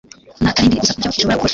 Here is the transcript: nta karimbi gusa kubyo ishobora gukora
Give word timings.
nta 0.41 0.55
karimbi 0.55 0.77
gusa 0.81 0.93
kubyo 0.97 1.09
ishobora 1.15 1.37
gukora 1.37 1.49